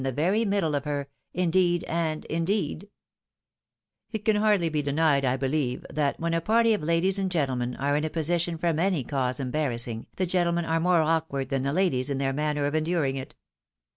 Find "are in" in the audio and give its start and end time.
7.75-8.03